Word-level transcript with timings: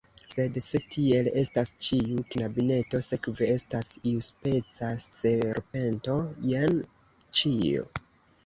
"Sed, 0.35 0.55
se 0.67 0.79
tiel 0.93 1.27
estas, 1.41 1.71
ĉiu 1.87 2.23
knabineto 2.35 3.01
sekve 3.09 3.49
estas 3.57 3.91
iuspeca 4.13 4.91
serpento. 5.05 6.17
Jen 6.55 6.81
ĉio!" 7.43 7.87